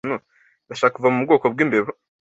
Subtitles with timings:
[0.65, 1.91] Ndashaka kuva mu bwoko bwimbeba.